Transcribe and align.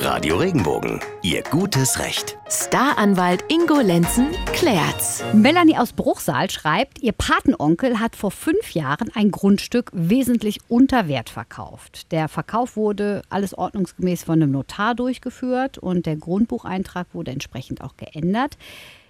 Radio 0.00 0.36
Regenbogen, 0.36 1.00
Ihr 1.22 1.42
gutes 1.42 1.98
Recht. 1.98 2.38
Staranwalt 2.48 3.44
Ingo 3.48 3.80
Lenzen 3.80 4.28
klärt's. 4.52 5.24
Melanie 5.34 5.76
aus 5.76 5.92
Bruchsal 5.92 6.48
schreibt, 6.50 7.02
ihr 7.02 7.10
Patenonkel 7.10 7.98
hat 7.98 8.14
vor 8.14 8.30
fünf 8.30 8.74
Jahren 8.74 9.10
ein 9.14 9.32
Grundstück 9.32 9.90
wesentlich 9.92 10.60
unter 10.68 11.08
Wert 11.08 11.30
verkauft. 11.30 12.12
Der 12.12 12.28
Verkauf 12.28 12.76
wurde 12.76 13.22
alles 13.28 13.58
ordnungsgemäß 13.58 14.22
von 14.22 14.40
einem 14.40 14.52
Notar 14.52 14.94
durchgeführt 14.94 15.78
und 15.78 16.06
der 16.06 16.16
Grundbucheintrag 16.16 17.08
wurde 17.12 17.32
entsprechend 17.32 17.82
auch 17.82 17.96
geändert. 17.96 18.56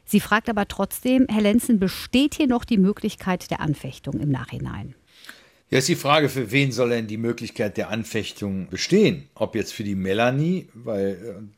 Sie 0.07 0.20
fragt 0.20 0.48
aber 0.48 0.68
trotzdem, 0.68 1.27
Herr 1.29 1.43
Lenzen, 1.43 1.79
besteht 1.79 2.34
hier 2.34 2.48
noch 2.48 2.64
die 2.64 2.79
Möglichkeit 2.79 3.50
der 3.50 3.61
Anfechtung 3.61 4.18
im 4.20 4.30
Nachhinein? 4.30 4.95
Ja, 5.70 5.76
ist 5.78 5.88
die 5.88 5.96
Frage, 5.96 6.30
für 6.30 6.50
wen 6.50 6.72
soll 6.72 6.88
denn 6.88 7.08
die 7.08 7.18
Möglichkeit 7.18 7.76
der 7.76 7.90
Anfechtung 7.90 8.68
bestehen? 8.68 9.28
Ob 9.34 9.54
jetzt 9.54 9.74
für 9.74 9.84
die 9.84 9.96
Melanie, 9.96 10.66
weil 10.72 11.10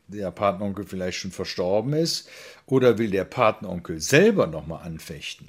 äh, 0.09 0.13
der 0.13 0.31
Patenonkel 0.31 0.85
vielleicht 0.85 1.17
schon 1.17 1.31
verstorben 1.31 1.93
ist, 1.93 2.27
oder 2.65 2.97
will 2.97 3.09
der 3.09 3.23
Patenonkel 3.23 4.01
selber 4.01 4.47
nochmal 4.47 4.85
anfechten? 4.85 5.47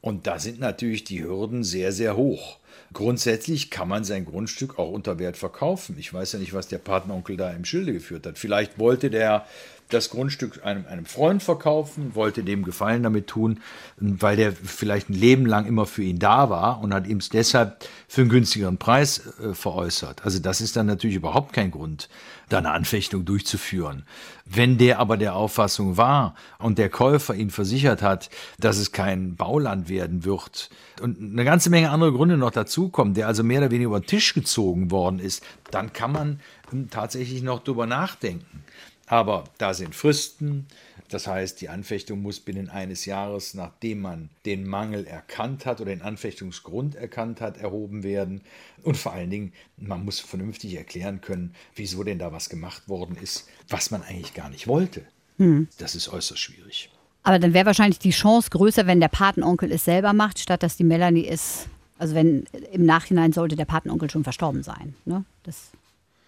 Und 0.00 0.28
da 0.28 0.38
sind 0.38 0.60
natürlich 0.60 1.02
die 1.02 1.24
Hürden 1.24 1.64
sehr, 1.64 1.90
sehr 1.90 2.16
hoch. 2.16 2.60
Grundsätzlich 2.92 3.70
kann 3.70 3.88
man 3.88 4.04
sein 4.04 4.24
Grundstück 4.24 4.78
auch 4.78 4.90
unter 4.90 5.18
Wert 5.18 5.36
verkaufen. 5.36 5.96
Ich 5.98 6.12
weiß 6.12 6.32
ja 6.32 6.38
nicht, 6.38 6.54
was 6.54 6.68
der 6.68 6.78
Patenonkel 6.78 7.36
da 7.36 7.50
im 7.50 7.64
Schilde 7.64 7.92
geführt 7.92 8.26
hat. 8.26 8.38
Vielleicht 8.38 8.78
wollte 8.78 9.10
der 9.10 9.46
das 9.88 10.10
Grundstück 10.10 10.64
einem, 10.64 10.86
einem 10.86 11.04
Freund 11.04 11.42
verkaufen, 11.42 12.14
wollte 12.14 12.42
dem 12.42 12.64
Gefallen 12.64 13.02
damit 13.02 13.26
tun, 13.26 13.60
weil 13.98 14.36
der 14.36 14.52
vielleicht 14.52 15.10
ein 15.10 15.14
Leben 15.14 15.46
lang 15.46 15.66
immer 15.66 15.86
für 15.86 16.02
ihn 16.02 16.18
da 16.18 16.48
war 16.50 16.80
und 16.80 16.94
hat 16.94 17.06
ihm 17.06 17.18
es 17.18 17.28
deshalb 17.28 17.84
für 18.08 18.22
einen 18.22 18.30
günstigeren 18.30 18.78
Preis 18.78 19.22
äh, 19.38 19.54
veräußert. 19.54 20.24
Also 20.24 20.38
das 20.38 20.60
ist 20.60 20.76
dann 20.76 20.86
natürlich 20.86 21.16
überhaupt 21.16 21.52
kein 21.52 21.70
Grund, 21.70 22.08
da 22.48 22.58
eine 22.58 22.72
Anfechtung 22.72 23.24
durchzuführen. 23.24 24.04
Wenn 24.46 24.78
der 24.78 24.98
aber 24.98 25.16
der 25.16 25.34
Auffassung 25.34 25.96
war 25.96 26.34
und 26.58 26.78
der 26.78 26.88
Käufer 26.88 27.34
ihn 27.34 27.50
versichert 27.50 28.02
hat, 28.02 28.30
dass 28.58 28.78
es 28.78 28.92
kein 28.92 29.36
Bauland 29.36 29.88
werden 29.88 30.24
wird 30.24 30.70
und 31.00 31.18
eine 31.18 31.44
ganze 31.44 31.70
Menge 31.70 31.90
andere 31.90 32.12
Gründe 32.12 32.36
noch 32.36 32.50
dazukommen, 32.64 33.14
der 33.14 33.26
also 33.26 33.42
mehr 33.42 33.60
oder 33.60 33.70
weniger 33.70 33.88
über 33.88 34.00
den 34.00 34.06
Tisch 34.06 34.34
gezogen 34.34 34.90
worden 34.90 35.18
ist, 35.18 35.44
dann 35.70 35.92
kann 35.92 36.12
man 36.12 36.40
hm, 36.70 36.90
tatsächlich 36.90 37.42
noch 37.42 37.62
drüber 37.62 37.86
nachdenken. 37.86 38.64
Aber 39.06 39.44
da 39.58 39.74
sind 39.74 39.94
Fristen, 39.94 40.66
das 41.10 41.26
heißt, 41.26 41.60
die 41.60 41.68
Anfechtung 41.68 42.22
muss 42.22 42.40
binnen 42.40 42.70
eines 42.70 43.04
Jahres, 43.04 43.52
nachdem 43.52 44.00
man 44.00 44.30
den 44.46 44.66
Mangel 44.66 45.06
erkannt 45.06 45.66
hat 45.66 45.80
oder 45.80 45.90
den 45.90 46.02
Anfechtungsgrund 46.02 46.94
erkannt 46.94 47.40
hat, 47.40 47.58
erhoben 47.58 48.02
werden. 48.02 48.40
Und 48.82 48.96
vor 48.96 49.12
allen 49.12 49.30
Dingen, 49.30 49.52
man 49.76 50.04
muss 50.04 50.20
vernünftig 50.20 50.74
erklären 50.74 51.20
können, 51.20 51.54
wieso 51.74 52.02
denn 52.02 52.18
da 52.18 52.32
was 52.32 52.48
gemacht 52.48 52.88
worden 52.88 53.16
ist, 53.16 53.48
was 53.68 53.90
man 53.90 54.02
eigentlich 54.02 54.32
gar 54.32 54.48
nicht 54.48 54.66
wollte. 54.66 55.02
Hm. 55.36 55.68
Das 55.78 55.94
ist 55.94 56.08
äußerst 56.08 56.40
schwierig. 56.40 56.90
Aber 57.22 57.38
dann 57.38 57.54
wäre 57.54 57.66
wahrscheinlich 57.66 57.98
die 57.98 58.10
Chance 58.10 58.50
größer, 58.50 58.86
wenn 58.86 59.00
der 59.00 59.08
Patenonkel 59.08 59.72
es 59.72 59.84
selber 59.84 60.12
macht, 60.12 60.38
statt 60.38 60.62
dass 60.62 60.76
die 60.76 60.84
Melanie 60.84 61.26
es, 61.26 61.66
also 61.98 62.14
wenn 62.14 62.44
im 62.72 62.84
Nachhinein 62.84 63.32
sollte 63.32 63.56
der 63.56 63.64
Patenonkel 63.64 64.10
schon 64.10 64.24
verstorben 64.24 64.62
sein. 64.62 64.94
Ne? 65.04 65.24
Das 65.44 65.70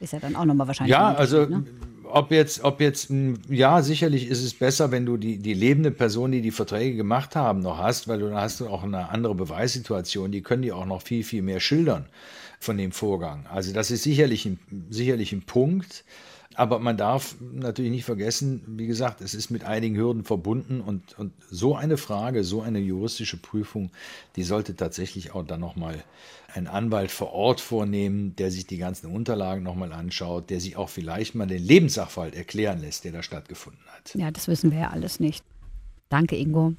ist 0.01 0.13
ja 0.13 0.19
dann 0.21 0.37
auch 0.37 0.45
nochmal 0.45 0.67
wahrscheinlich. 0.67 0.93
Ja, 0.93 1.15
also 1.15 1.47
ne? 1.47 1.65
ob 2.05 2.31
jetzt, 2.31 2.63
ob 2.63 2.81
jetzt, 2.81 3.11
ja, 3.49 3.83
sicherlich 3.83 4.29
ist 4.29 4.43
es 4.43 4.55
besser, 4.55 4.91
wenn 4.91 5.07
du 5.07 5.17
die, 5.17 5.39
die 5.39 5.55
lebende 5.55 5.91
Person, 5.91 6.33
die 6.33 6.43
die 6.43 6.51
Verträge 6.51 6.97
gemacht 6.97 7.37
haben, 7.37 7.61
noch 7.61 7.79
hast, 7.79 8.09
weil 8.09 8.21
du 8.21 8.27
dann 8.27 8.37
hast 8.37 8.61
du 8.61 8.69
auch 8.69 8.85
eine 8.85 9.11
andere 9.11 9.35
Beweissituation. 9.35 10.31
Die 10.31 10.43
können 10.43 10.63
die 10.63 10.73
auch 10.73 10.87
noch 10.87 11.03
viel, 11.03 11.25
viel 11.25 11.43
mehr 11.43 11.61
schildern 11.61 12.07
von 12.61 12.77
dem 12.77 12.93
Vorgang. 12.93 13.47
Also 13.53 13.73
das 13.73 13.91
ist 13.91 14.03
sicherlich 14.03 14.47
ein, 14.47 14.59
sicherlich 14.91 15.33
ein 15.33 15.43
Punkt. 15.43 16.05
Aber 16.55 16.79
man 16.79 16.97
darf 16.97 17.37
natürlich 17.41 17.91
nicht 17.91 18.05
vergessen, 18.05 18.63
wie 18.67 18.87
gesagt, 18.87 19.21
es 19.21 19.35
ist 19.35 19.51
mit 19.51 19.65
einigen 19.65 19.97
Hürden 19.97 20.25
verbunden 20.25 20.81
und, 20.81 21.19
und 21.19 21.33
so 21.51 21.77
eine 21.77 21.97
Frage, 21.97 22.45
so 22.45 22.63
eine 22.63 22.79
juristische 22.79 23.37
Prüfung, 23.37 23.91
die 24.37 24.43
sollte 24.43 24.77
tatsächlich 24.77 25.35
auch 25.35 25.45
dann 25.45 25.61
nochmal 25.61 26.03
ein 26.55 26.67
Anwalt 26.67 27.11
vor 27.11 27.33
Ort 27.33 27.61
vornehmen, 27.61 28.35
der 28.37 28.51
sich 28.51 28.67
die 28.67 28.79
ganzen 28.79 29.11
Unterlagen 29.11 29.63
nochmal 29.63 29.93
anschaut, 29.93 30.49
der 30.49 30.61
sich 30.61 30.77
auch 30.77 30.89
vielleicht 30.89 31.35
mal 31.35 31.47
den 31.47 31.63
Lebenssachverhalt 31.63 32.35
erklären 32.35 32.81
lässt, 32.81 33.05
der 33.05 33.13
da 33.13 33.23
stattgefunden 33.23 33.83
hat. 33.89 34.15
Ja, 34.15 34.31
das 34.31 34.49
wissen 34.49 34.71
wir 34.71 34.79
ja 34.79 34.91
alles 34.91 35.21
nicht. 35.21 35.45
Danke, 36.09 36.37
Ingo. 36.37 36.77